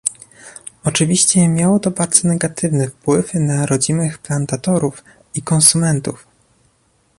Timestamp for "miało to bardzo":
1.47-2.27